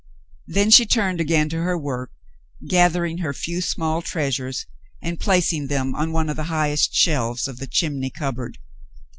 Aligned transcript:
Then 0.47 0.71
she 0.71 0.87
turned 0.87 1.21
again 1.21 1.47
to 1.49 1.61
her 1.61 1.77
work, 1.77 2.09
gathering 2.67 3.19
her 3.19 3.33
few 3.35 3.61
small 3.61 4.01
treasures 4.01 4.65
and 4.99 5.19
placing 5.19 5.67
them 5.67 5.93
on 5.93 6.11
one 6.11 6.27
of 6.27 6.37
the 6.37 6.45
highest 6.45 6.95
shelves 6.95 7.47
of 7.47 7.59
the 7.59 7.67
chimney 7.67 8.09
cupboard. 8.09 8.57